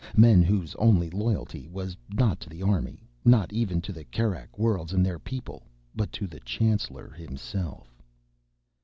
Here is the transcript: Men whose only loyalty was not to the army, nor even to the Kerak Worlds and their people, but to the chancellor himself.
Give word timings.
Men 0.17 0.41
whose 0.41 0.73
only 0.77 1.11
loyalty 1.11 1.67
was 1.67 1.95
not 2.11 2.39
to 2.39 2.49
the 2.49 2.63
army, 2.63 3.07
nor 3.23 3.45
even 3.51 3.81
to 3.81 3.93
the 3.93 4.03
Kerak 4.03 4.57
Worlds 4.57 4.93
and 4.93 5.05
their 5.05 5.19
people, 5.19 5.61
but 5.95 6.11
to 6.13 6.25
the 6.25 6.39
chancellor 6.39 7.11
himself. 7.11 8.01